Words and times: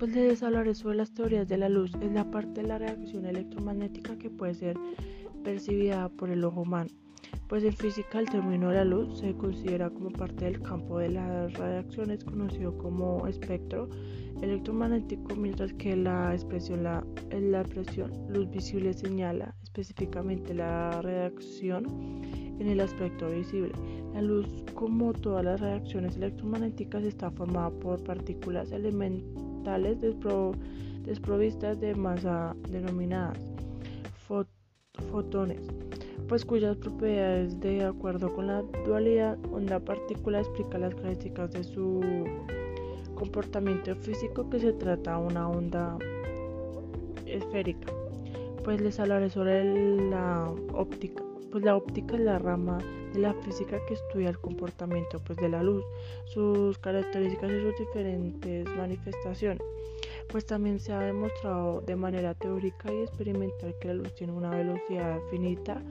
Pues 0.00 0.14
les 0.14 0.42
hablaré 0.42 0.74
sobre 0.74 0.96
las 0.96 1.12
teorías 1.12 1.46
de 1.46 1.58
la 1.58 1.68
luz. 1.68 1.92
Es 2.00 2.10
la 2.10 2.24
parte 2.30 2.62
de 2.62 2.68
la 2.68 2.78
reacción 2.78 3.26
electromagnética 3.26 4.16
que 4.16 4.30
puede 4.30 4.54
ser 4.54 4.78
percibida 5.44 6.08
por 6.08 6.30
el 6.30 6.42
ojo 6.42 6.62
humano. 6.62 6.88
Pues 7.48 7.64
en 7.64 7.74
física 7.74 8.18
el 8.18 8.30
término 8.30 8.70
de 8.70 8.76
la 8.76 8.84
luz 8.86 9.18
se 9.18 9.34
considera 9.34 9.90
como 9.90 10.08
parte 10.08 10.46
del 10.46 10.62
campo 10.62 10.98
de 11.00 11.10
las 11.10 11.52
radiaciones 11.52 12.24
conocido 12.24 12.78
como 12.78 13.26
espectro 13.26 13.90
electromagnético, 14.40 15.36
mientras 15.36 15.74
que 15.74 15.94
la 15.94 16.32
expresión, 16.32 16.82
la, 16.82 17.04
la 17.38 17.60
expresión 17.60 18.10
luz 18.30 18.50
visible 18.50 18.94
señala 18.94 19.54
específicamente 19.64 20.54
la 20.54 21.02
radiación 21.02 21.84
en 22.58 22.66
el 22.66 22.80
aspecto 22.80 23.28
visible. 23.28 23.72
La 24.14 24.22
luz, 24.22 24.46
como 24.72 25.12
todas 25.12 25.44
las 25.44 25.60
reacciones 25.60 26.16
electromagnéticas, 26.16 27.04
está 27.04 27.30
formada 27.30 27.68
por 27.68 28.02
partículas 28.02 28.72
elementales 28.72 29.49
desprovistas 31.04 31.80
de 31.80 31.94
masa 31.94 32.54
denominadas 32.68 33.38
fotones, 35.10 35.60
pues 36.28 36.44
cuyas 36.44 36.76
propiedades 36.76 37.58
de 37.60 37.84
acuerdo 37.84 38.32
con 38.34 38.46
la 38.46 38.62
dualidad 38.84 39.38
onda-partícula 39.50 40.40
explican 40.40 40.82
las 40.82 40.94
características 40.94 41.50
de 41.52 41.64
su 41.64 42.00
comportamiento 43.14 43.94
físico 43.96 44.48
que 44.48 44.60
se 44.60 44.72
trata 44.72 45.18
de 45.18 45.26
una 45.26 45.48
onda 45.48 45.98
esférica. 47.26 47.92
Pues 48.64 48.80
les 48.80 49.00
hablaré 49.00 49.30
sobre 49.30 50.10
la 50.10 50.52
óptica. 50.74 51.22
Pues 51.50 51.64
la 51.64 51.76
óptica 51.76 52.14
es 52.14 52.20
la 52.20 52.38
rama 52.38 52.78
de 53.12 53.20
la 53.20 53.34
física 53.34 53.78
que 53.86 53.94
estudia 53.94 54.30
el 54.30 54.38
comportamiento 54.38 55.20
pues, 55.24 55.38
de 55.38 55.48
la 55.48 55.62
luz, 55.62 55.84
sus 56.26 56.78
características 56.78 57.50
y 57.50 57.60
sus 57.60 57.78
diferentes 57.78 58.66
manifestaciones. 58.76 59.62
Pues 60.28 60.46
también 60.46 60.78
se 60.78 60.92
ha 60.92 61.00
demostrado 61.00 61.80
de 61.80 61.96
manera 61.96 62.34
teórica 62.34 62.92
y 62.92 63.02
experimental 63.02 63.74
que 63.80 63.88
la 63.88 63.94
luz 63.94 64.14
tiene 64.14 64.32
una 64.32 64.50
velocidad 64.50 65.18
finita 65.30 65.82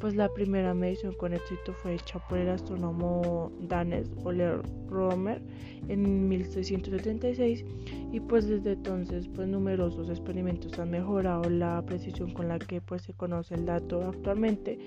pues 0.00 0.14
la 0.14 0.28
primera 0.28 0.74
medición 0.74 1.14
con 1.14 1.32
éxito 1.32 1.72
fue 1.72 1.94
hecha 1.94 2.18
por 2.28 2.38
el 2.38 2.50
astrónomo 2.50 3.50
danés 3.60 4.10
Ole 4.24 4.58
Romer 4.88 5.40
en 5.88 6.28
1676 6.28 7.64
y 8.12 8.20
pues 8.20 8.46
desde 8.46 8.72
entonces 8.72 9.28
pues 9.28 9.48
numerosos 9.48 10.08
experimentos 10.10 10.78
han 10.78 10.90
mejorado 10.90 11.48
la 11.48 11.82
precisión 11.86 12.32
con 12.32 12.48
la 12.48 12.58
que 12.58 12.80
pues 12.80 13.02
se 13.02 13.14
conoce 13.14 13.54
el 13.54 13.66
dato 13.66 14.02
actualmente 14.02 14.78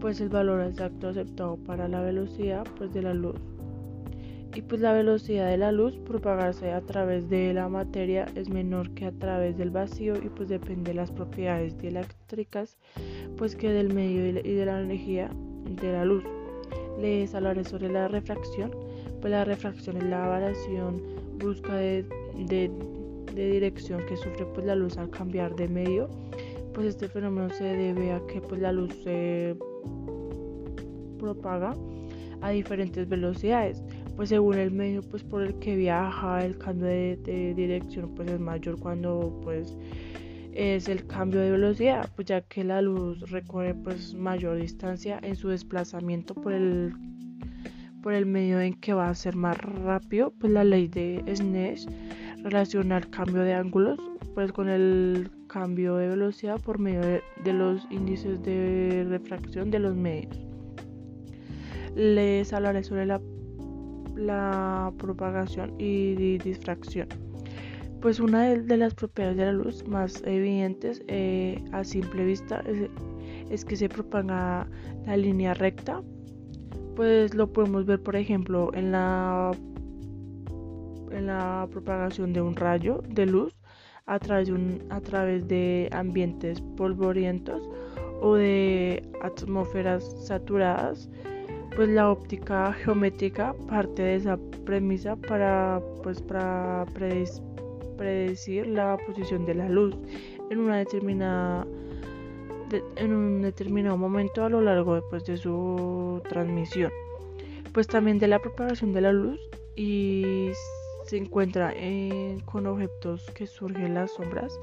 pues 0.00 0.20
el 0.20 0.28
valor 0.28 0.60
exacto 0.62 1.08
aceptado 1.08 1.56
para 1.56 1.88
la 1.88 2.00
velocidad 2.00 2.66
pues 2.76 2.92
de 2.92 3.02
la 3.02 3.14
luz 3.14 3.36
y 4.54 4.62
pues 4.62 4.80
la 4.80 4.92
velocidad 4.92 5.48
de 5.50 5.56
la 5.56 5.72
luz 5.72 5.96
propagarse 5.98 6.72
a 6.72 6.80
través 6.80 7.28
de 7.28 7.52
la 7.52 7.68
materia 7.68 8.26
es 8.34 8.48
menor 8.48 8.90
que 8.90 9.04
a 9.06 9.12
través 9.12 9.56
del 9.56 9.70
vacío 9.70 10.14
y 10.16 10.28
pues 10.30 10.48
depende 10.48 10.90
de 10.90 10.94
las 10.94 11.10
propiedades 11.10 11.74
eléctricas 11.82 12.76
pues 13.36 13.54
que 13.54 13.70
del 13.70 13.94
medio 13.94 14.26
y 14.26 14.54
de 14.54 14.66
la 14.66 14.80
energía 14.80 15.30
de 15.80 15.92
la 15.92 16.04
luz. 16.04 16.24
Les 16.98 17.34
hablaré 17.34 17.62
sobre 17.64 17.88
la 17.88 18.08
refracción, 18.08 18.72
pues 19.20 19.30
la 19.30 19.44
refracción 19.44 19.98
es 19.98 20.04
la 20.04 20.26
variación 20.26 21.02
brusca 21.38 21.76
de, 21.76 22.04
dirección 23.34 24.04
que 24.06 24.16
sufre 24.16 24.44
pues 24.46 24.66
la 24.66 24.74
luz 24.74 24.98
al 24.98 25.10
cambiar 25.10 25.54
de 25.54 25.68
medio. 25.68 26.08
Pues 26.74 26.88
este 26.88 27.08
fenómeno 27.08 27.50
se 27.50 27.64
debe 27.64 28.12
a 28.12 28.20
que 28.26 28.40
pues 28.40 28.60
la 28.60 28.72
luz 28.72 28.92
se 29.04 29.56
propaga 31.34 31.74
a 32.40 32.50
diferentes 32.50 33.08
velocidades. 33.08 33.82
Pues 34.16 34.30
según 34.30 34.58
el 34.58 34.70
medio 34.70 35.02
pues 35.02 35.22
por 35.22 35.42
el 35.42 35.58
que 35.58 35.76
viaja 35.76 36.44
el 36.44 36.58
cambio 36.58 36.86
de, 36.86 37.54
dirección 37.56 38.14
pues 38.14 38.30
es 38.30 38.40
mayor 38.40 38.78
cuando 38.78 39.38
pues 39.42 39.76
es 40.52 40.88
el 40.88 41.06
cambio 41.06 41.40
de 41.40 41.52
velocidad 41.52 42.10
pues 42.16 42.26
ya 42.26 42.40
que 42.40 42.64
la 42.64 42.82
luz 42.82 43.30
recorre 43.30 43.74
pues 43.74 44.14
mayor 44.14 44.56
distancia 44.56 45.20
en 45.22 45.36
su 45.36 45.48
desplazamiento 45.48 46.34
por 46.34 46.52
el 46.52 46.94
por 48.02 48.12
el 48.12 48.26
medio 48.26 48.60
en 48.60 48.74
que 48.74 48.92
va 48.92 49.08
a 49.08 49.14
ser 49.14 49.36
más 49.36 49.56
rápido 49.58 50.32
pues 50.40 50.52
la 50.52 50.64
ley 50.64 50.88
de 50.88 51.22
Snells 51.32 51.86
relaciona 52.42 52.98
el 52.98 53.08
cambio 53.10 53.42
de 53.42 53.54
ángulos 53.54 54.00
pues 54.34 54.50
con 54.50 54.68
el 54.68 55.30
cambio 55.46 55.94
de 55.94 56.08
velocidad 56.08 56.60
por 56.60 56.80
medio 56.80 57.02
de 57.44 57.52
los 57.52 57.86
índices 57.90 58.42
de 58.42 59.06
refracción 59.08 59.70
de 59.70 59.78
los 59.78 59.94
medios 59.94 60.47
les 61.94 62.52
hablaré 62.52 62.82
sobre 62.82 63.06
la 63.06 64.92
propagación 64.98 65.74
y 65.78 66.38
difracción. 66.38 67.08
Pues 68.00 68.20
una 68.20 68.44
de, 68.44 68.76
las 68.76 68.94
propiedades 68.94 69.36
de 69.36 69.46
la 69.46 69.52
luz 69.52 69.86
más 69.88 70.22
evidentes 70.24 71.02
eh, 71.08 71.60
a 71.72 71.82
simple 71.82 72.24
vista 72.24 72.62
es, 73.50 73.64
que 73.64 73.74
se 73.74 73.88
propaga 73.88 74.68
la 75.04 75.16
línea 75.16 75.52
recta. 75.54 76.00
Pues 76.94 77.34
lo 77.34 77.52
podemos 77.52 77.86
ver 77.86 78.00
por 78.00 78.14
ejemplo 78.14 78.70
en 78.74 78.92
la, 78.92 79.50
en 81.10 81.26
la 81.26 81.66
propagación 81.72 82.32
de 82.32 82.40
un 82.40 82.54
rayo 82.54 83.02
de 83.08 83.26
luz 83.26 83.56
a 84.06 84.20
través 84.20 84.48
a 84.90 85.00
través 85.00 85.48
de 85.48 85.88
ambientes 85.92 86.60
polvorientos 86.76 87.68
o 88.20 88.34
de 88.34 89.02
atmósferas 89.22 90.04
saturadas 90.24 91.10
pues 91.78 91.90
la 91.90 92.10
óptica 92.10 92.72
geométrica 92.72 93.54
parte 93.68 94.02
de 94.02 94.16
esa 94.16 94.36
premisa 94.66 95.14
para 95.14 95.80
pues 96.02 96.20
para 96.20 96.84
predecir 97.96 98.66
la 98.66 98.98
posición 99.06 99.46
de 99.46 99.54
la 99.54 99.68
luz 99.68 99.94
en 100.50 100.58
una 100.58 100.78
determinada 100.78 101.64
en 102.96 103.12
un 103.12 103.42
determinado 103.42 103.96
momento 103.96 104.42
a 104.42 104.48
lo 104.48 104.60
largo 104.60 104.96
después 104.96 105.24
de 105.26 105.36
su 105.36 106.20
transmisión. 106.28 106.90
Pues 107.72 107.86
también 107.86 108.18
de 108.18 108.26
la 108.26 108.40
propagación 108.40 108.92
de 108.92 109.00
la 109.02 109.12
luz 109.12 109.38
y 109.76 110.50
se 111.04 111.16
encuentra 111.16 111.72
con 112.46 112.66
objetos 112.66 113.24
que 113.36 113.46
surgen 113.46 113.94
las 113.94 114.10
sombras. 114.10 114.58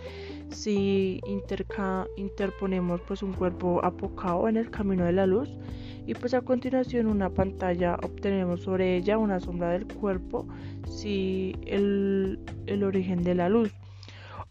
Si 0.49 1.21
interponemos 1.27 2.99
pues 3.07 3.23
un 3.23 3.31
cuerpo 3.31 3.79
apocado 3.85 4.49
en 4.49 4.57
el 4.57 4.69
camino 4.69 5.05
de 5.05 5.13
la 5.13 5.25
luz 5.25 5.49
y 6.07 6.13
pues 6.13 6.33
a 6.33 6.41
continuación 6.41 7.07
una 7.07 7.29
pantalla 7.29 7.95
obtenemos 7.95 8.61
sobre 8.61 8.95
ella 8.95 9.17
una 9.17 9.39
sombra 9.39 9.71
del 9.71 9.88
cuerpo 9.88 10.47
si 10.88 11.55
el, 11.66 12.39
origen 12.83 13.23
de 13.23 13.35
la 13.35 13.49
luz. 13.49 13.73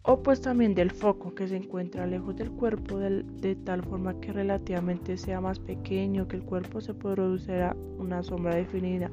O 0.06 0.22
pues 0.22 0.42
también 0.42 0.75
del 0.75 0.91
foco 0.91 1.34
que 1.34 1.48
se 1.48 1.56
encuentra 1.56 2.06
lejos 2.06 2.37
del 2.37 2.50
cuerpo 2.50 2.98
de 2.98 3.56
tal 3.65 3.82
forma 3.84 4.20
que 4.20 4.32
relativamente 4.32 5.16
sea 5.16 5.41
más 5.41 5.59
pequeño 5.59 6.28
que 6.28 6.37
el 6.37 6.42
cuerpo 6.42 6.82
se 6.82 6.92
producirá 6.92 7.75
una 7.98 8.22
sombra 8.22 8.54
definida. 8.54 9.10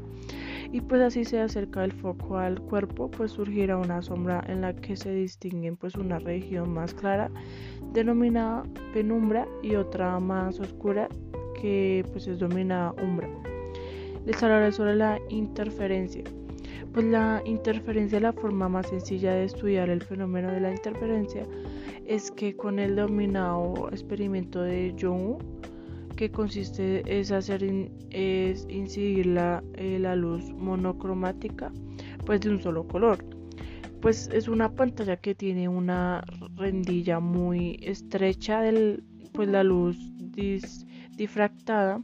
Y 0.74 0.82
pues 0.82 1.02
así 1.02 1.24
se 1.24 1.40
acerca 1.40 1.86
el 1.86 1.94
foco 1.94 2.38
al 2.38 2.60
cuerpo 2.60 3.10
pues 3.10 3.32
surgirá 3.32 3.78
una 3.78 4.02
sombra 4.02 4.44
en 4.48 4.62
la 4.62 4.74
que 4.74 4.98
se 4.98 5.14
distinguen 5.14 5.78
pues 5.78 5.96
una 5.96 6.20
región 6.20 6.74
más 6.74 6.94
clara 6.94 7.30
denominada 7.94 8.64
penumbra 8.94 9.48
y 9.64 9.76
otra 9.76 10.20
más 10.20 10.60
oscura 10.60 11.08
que 11.62 12.04
pues 12.12 12.28
es 12.28 12.40
dominada 12.40 12.94
umbra. 13.02 13.30
Les 14.26 14.42
hablaré 14.42 14.72
sobre 14.72 14.96
la 14.96 15.20
interferencia. 15.30 16.24
Pues 16.94 17.06
la 17.06 17.42
interferencia, 17.46 18.20
la 18.20 18.34
forma 18.34 18.68
más 18.68 18.88
sencilla 18.88 19.34
de 19.34 19.46
estudiar 19.46 19.90
el 19.90 20.02
fenómeno 20.02 20.52
de 20.52 20.60
la 20.60 20.72
interferencia 20.72 21.46
es 22.06 22.32
que 22.32 22.56
con 22.56 22.80
el 22.80 22.96
dominado 22.96 23.90
experimento 23.92 24.62
de 24.62 24.94
Young, 24.98 25.38
que 26.18 26.30
consiste 26.30 27.04
es 27.08 27.32
hacer 27.32 27.64
es 28.10 28.68
incidir 28.70 29.28
la, 29.28 29.64
eh, 29.76 29.98
la 30.00 30.16
luz 30.16 30.52
monocromática 30.54 31.72
pues 32.26 32.42
de 32.42 32.50
un 32.50 32.62
solo 32.62 32.88
color 32.88 33.26
pues 34.02 34.30
es 34.32 34.48
una 34.48 34.70
pantalla 34.70 35.16
que 35.18 35.34
tiene 35.34 35.68
una 35.68 36.24
rendilla 36.58 37.20
muy 37.20 37.80
estrecha 37.82 38.62
del 38.62 39.04
pues 39.32 39.48
la 39.48 39.64
luz 39.64 39.98
dis, 40.32 40.86
difractada 41.16 42.00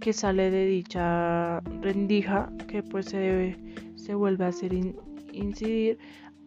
que 0.00 0.12
sale 0.12 0.50
de 0.50 0.66
dicha 0.66 1.60
rendija 1.80 2.50
que 2.68 2.82
pues 2.82 3.06
se, 3.06 3.56
se 3.96 4.14
vuelve 4.14 4.44
a 4.44 4.48
hacer 4.48 4.72
incidir 5.32 5.98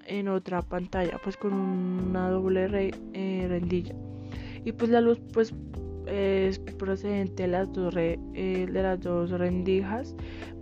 en 0.07 0.27
otra 0.27 0.61
pantalla 0.61 1.19
pues 1.23 1.37
con 1.37 1.53
una 1.53 2.29
doble 2.29 2.91
eh, 3.13 3.45
rendilla 3.47 3.95
y 4.63 4.71
pues 4.71 4.91
la 4.91 5.01
luz 5.01 5.19
pues 5.33 5.53
es 6.07 6.59
procedente 6.59 7.43
de 7.43 7.49
las 7.49 7.71
dos 7.73 7.93
eh, 7.97 8.17
de 8.71 8.83
las 8.83 8.99
dos 8.99 9.31
rendijas 9.31 10.15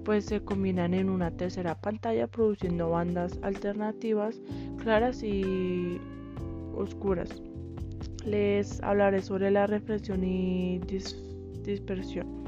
pues 0.04 0.26
se 0.26 0.42
combinan 0.42 0.94
en 0.94 1.10
una 1.10 1.32
tercera 1.32 1.80
pantalla 1.80 2.28
produciendo 2.28 2.90
bandas 2.90 3.40
alternativas 3.42 4.42
claras 4.78 5.24
y 5.24 6.00
oscuras. 6.76 7.30
Les 8.26 8.82
hablaré 8.82 9.22
sobre 9.22 9.52
la 9.52 9.68
reflexión 9.68 10.24
y 10.24 10.80
dispersión. 11.64 12.44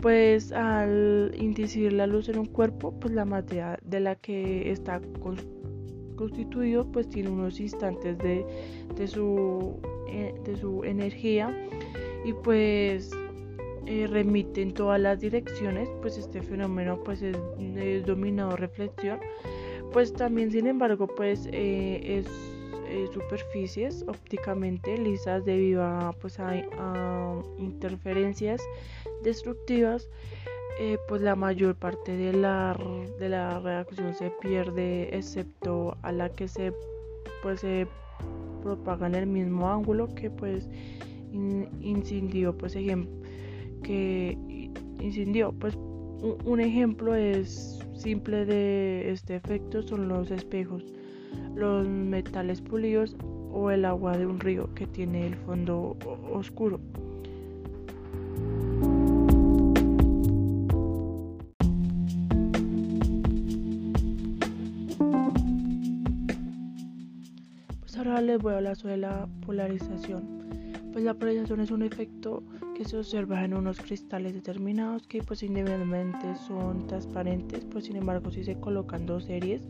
Pues 0.00 0.52
al 0.52 1.34
incidir 1.38 1.92
la 1.92 2.06
luz 2.06 2.28
en 2.28 2.38
un 2.38 2.46
cuerpo, 2.46 2.92
pues 3.00 3.14
la 3.14 3.24
materia 3.24 3.78
de 3.82 4.00
la 4.00 4.14
que 4.16 4.70
está 4.70 5.00
constituido 6.16 6.90
pues 6.90 7.08
tiene 7.08 7.30
unos 7.30 7.60
instantes 7.60 8.18
de, 8.18 8.44
de, 8.96 9.06
su, 9.06 9.80
eh, 10.08 10.34
de 10.44 10.56
su 10.56 10.82
energía 10.84 11.54
y 12.24 12.32
pues 12.32 13.12
eh, 13.86 14.08
remite 14.08 14.62
en 14.62 14.74
todas 14.74 15.00
las 15.00 15.20
direcciones 15.20 15.88
pues 16.02 16.18
este 16.18 16.42
fenómeno 16.42 16.98
pues 17.04 17.22
es, 17.22 17.36
dominado 18.04 18.56
reflexión 18.56 19.20
pues 19.92 20.12
también 20.12 20.50
sin 20.50 20.66
embargo 20.66 21.06
pues 21.06 21.48
eh, 21.52 22.18
es 22.18 22.55
superficies 23.12 24.04
ópticamente 24.08 24.96
lisas 24.98 25.44
debido 25.44 25.82
a, 25.82 26.12
pues, 26.20 26.38
a 26.40 27.42
interferencias 27.58 28.60
destructivas 29.22 30.08
eh, 30.78 30.98
pues 31.08 31.22
la 31.22 31.34
mayor 31.34 31.74
parte 31.74 32.14
de 32.14 32.34
la, 32.34 32.76
de 33.18 33.30
la 33.30 33.60
reacción 33.60 34.14
se 34.14 34.30
pierde 34.42 35.16
excepto 35.16 35.96
a 36.02 36.12
la 36.12 36.28
que 36.28 36.48
se 36.48 36.70
pues 37.42 37.60
se 37.60 37.86
propaga 38.62 39.06
en 39.06 39.14
el 39.14 39.26
mismo 39.26 39.70
ángulo 39.70 40.14
que 40.14 40.28
pues 40.28 40.68
incendió 41.80 42.56
pues 42.56 42.74
que 42.74 44.38
incendió. 45.00 45.52
Pues 45.52 45.76
un, 45.76 46.60
ejemplo 46.60 47.14
es 47.14 47.78
simple 47.94 48.44
de 48.44 49.10
este 49.12 49.36
efecto 49.36 49.82
son 49.82 50.08
los 50.08 50.30
espejos 50.30 50.84
los 51.54 51.86
metales 51.86 52.60
pulidos 52.60 53.16
o 53.52 53.70
el 53.70 53.84
agua 53.84 54.16
de 54.16 54.26
un 54.26 54.40
río 54.40 54.74
que 54.74 54.86
tiene 54.86 55.26
el 55.26 55.36
fondo 55.36 55.96
oscuro 56.32 56.80
ahora 68.08 68.20
les 68.20 68.38
voy 68.38 68.52
a 68.52 68.56
hablar 68.56 68.76
sobre 68.76 68.96
la 68.96 69.28
polarización. 69.44 70.24
Pues 70.92 71.04
la 71.04 71.14
polarización 71.14 71.60
es 71.60 71.70
un 71.70 71.82
efecto 71.82 72.42
que 72.74 72.84
se 72.84 72.96
observa 72.96 73.44
en 73.44 73.54
unos 73.54 73.80
cristales 73.80 74.34
determinados 74.34 75.06
que 75.06 75.22
pues 75.22 75.42
individualmente 75.42 76.34
son 76.46 76.86
transparentes, 76.86 77.64
pues 77.64 77.84
sin 77.84 77.96
embargo 77.96 78.30
si 78.30 78.44
se 78.44 78.58
colocan 78.58 79.06
dos 79.06 79.24
series 79.24 79.62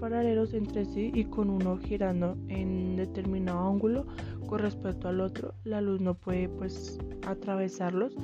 paralelos 0.00 0.54
entre 0.54 0.84
sí 0.84 1.10
y 1.14 1.24
con 1.24 1.50
uno 1.50 1.76
girando 1.76 2.36
en 2.48 2.96
determinado 2.96 3.68
ángulo 3.68 4.06
con 4.46 4.58
respecto 4.58 5.08
al 5.08 5.20
otro, 5.20 5.54
la 5.62 5.80
luz 5.80 6.00
no 6.00 6.14
puede 6.14 6.48
pues 6.48 6.98
atravesarlos, 7.26 8.16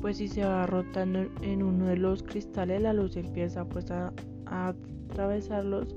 pues 0.00 0.18
si 0.18 0.28
se 0.28 0.44
va 0.44 0.66
rotando 0.66 1.26
en 1.40 1.62
uno 1.62 1.86
de 1.86 1.96
los 1.96 2.22
cristales 2.22 2.82
la 2.82 2.92
luz 2.92 3.16
empieza 3.16 3.64
pues 3.64 3.90
a, 3.90 4.12
atravesarlos 4.46 5.96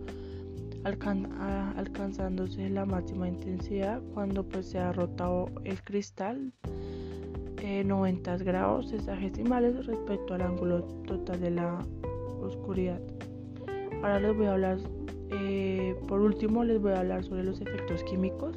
alcanzándose 0.84 2.70
la 2.70 2.86
máxima 2.86 3.28
intensidad 3.28 4.02
cuando 4.14 4.44
pues 4.44 4.68
se 4.68 4.80
ha 4.80 4.92
rotado 4.92 5.50
el 5.64 5.82
cristal 5.84 6.54
90 7.84 8.36
eh, 8.36 8.38
grados 8.44 8.90
sexagesimales 8.90 9.86
respecto 9.86 10.36
al 10.36 10.42
ángulo 10.42 10.84
total 11.08 11.40
de 11.40 11.52
la 11.52 11.80
oscuridad. 12.42 13.02
Ahora 13.96 14.20
les 14.20 14.38
voy 14.38 14.46
a 14.46 14.54
hablar, 14.54 14.78
eh, 15.40 15.96
por 16.08 16.22
último 16.22 16.64
les 16.64 16.82
voy 16.82 16.94
a 16.94 17.00
hablar 17.00 17.24
sobre 17.24 17.44
los 17.44 17.62
efectos 17.62 18.04
químicos. 18.04 18.56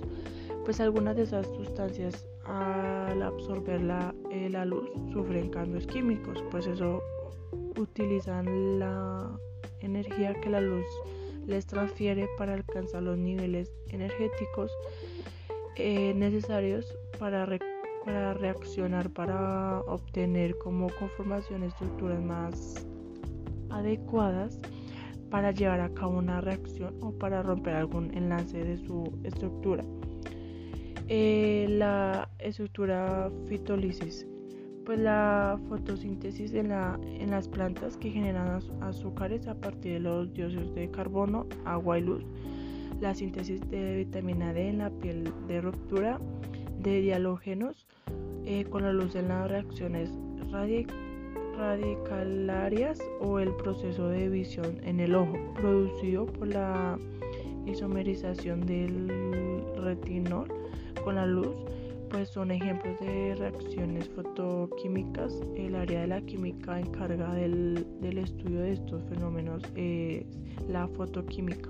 Pues 0.64 0.80
algunas 0.80 1.16
de 1.16 1.22
esas 1.22 1.46
sustancias 1.46 2.26
al 2.44 3.22
absorber 3.22 3.80
la, 3.82 4.14
eh, 4.30 4.48
la 4.50 4.64
luz 4.64 4.90
sufren 5.12 5.50
cambios 5.50 5.86
químicos, 5.86 6.42
pues 6.50 6.66
eso 6.66 7.02
utilizan 7.78 8.78
la 8.78 9.30
energía 9.80 10.34
que 10.40 10.50
la 10.50 10.60
luz 10.60 10.84
les 11.46 11.66
transfiere 11.66 12.28
para 12.36 12.54
alcanzar 12.54 13.02
los 13.02 13.16
niveles 13.16 13.72
energéticos 13.88 14.70
eh, 15.76 16.12
necesarios 16.14 16.94
para, 17.18 17.48
para 18.04 18.34
reaccionar, 18.34 19.10
para 19.10 19.80
obtener 19.86 20.56
como 20.58 20.88
conformación 20.98 21.62
estructuras 21.62 22.20
más 22.20 22.86
adecuadas 23.70 24.60
para 25.30 25.52
llevar 25.52 25.80
a 25.80 25.90
cabo 25.90 26.18
una 26.18 26.40
reacción 26.40 26.94
o 27.00 27.12
para 27.12 27.42
romper 27.42 27.74
algún 27.74 28.12
enlace 28.14 28.64
de 28.64 28.76
su 28.78 29.12
estructura. 29.24 29.84
Eh, 31.08 31.66
la 31.70 32.28
estructura 32.38 33.30
fitolisis 33.46 34.26
pues 34.88 35.00
la 35.00 35.60
fotosíntesis 35.68 36.54
en, 36.54 36.70
la, 36.70 36.98
en 37.04 37.30
las 37.30 37.46
plantas 37.46 37.98
que 37.98 38.10
generan 38.10 38.62
azúcares 38.80 39.46
a 39.46 39.54
partir 39.54 39.92
de 39.92 40.00
los 40.00 40.32
dióxidos 40.32 40.74
de 40.74 40.90
carbono, 40.90 41.46
agua 41.66 41.98
y 41.98 42.04
luz, 42.04 42.24
la 42.98 43.14
síntesis 43.14 43.60
de 43.68 43.96
vitamina 43.96 44.54
D 44.54 44.70
en 44.70 44.78
la 44.78 44.88
piel 44.88 45.30
de 45.46 45.60
ruptura 45.60 46.18
de 46.78 47.02
dialógenos 47.02 47.86
eh, 48.46 48.64
con 48.64 48.82
la 48.82 48.94
luz 48.94 49.14
en 49.14 49.28
las 49.28 49.50
reacciones 49.50 50.10
radicalarias 51.58 52.98
o 53.20 53.38
el 53.38 53.52
proceso 53.56 54.08
de 54.08 54.28
visión 54.28 54.80
en 54.84 55.00
el 55.00 55.14
ojo 55.14 55.36
producido 55.54 56.26
por 56.26 56.48
la 56.48 56.98
isomerización 57.66 58.64
del 58.64 59.10
retinol 59.76 60.48
con 61.04 61.16
la 61.16 61.26
luz 61.26 61.54
pues 62.10 62.30
son 62.30 62.50
ejemplos 62.50 62.98
de 63.00 63.34
reacciones 63.34 64.08
fotoquímicas. 64.08 65.40
El 65.56 65.74
área 65.74 66.00
de 66.00 66.06
la 66.06 66.20
química 66.22 66.80
encarga 66.80 67.34
del, 67.34 67.86
del 68.00 68.18
estudio 68.18 68.60
de 68.60 68.72
estos 68.72 69.02
fenómenos 69.10 69.62
es 69.74 70.24
la 70.68 70.88
fotoquímica. 70.88 71.68